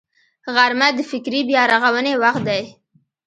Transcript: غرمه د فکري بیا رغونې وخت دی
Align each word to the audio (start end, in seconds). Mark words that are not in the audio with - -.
غرمه 0.53 0.87
د 0.97 0.99
فکري 1.11 1.41
بیا 1.49 1.63
رغونې 1.71 2.13
وخت 2.23 2.41
دی 2.49 2.63